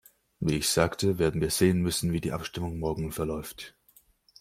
Wie 0.39 0.55
ich 0.55 0.67
sagte, 0.67 1.19
werden 1.19 1.41
wir 1.41 1.51
sehen 1.51 1.79
müssen, 1.83 2.11
wie 2.11 2.21
die 2.21 2.31
Abstimmung 2.31 2.79
morgen 2.79 3.11
verläuft. 3.11 3.75